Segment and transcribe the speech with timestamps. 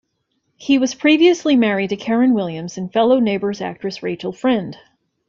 [0.55, 4.75] He was previously married to Karen Williams and fellow "Neighbours" actress Rachel Friend.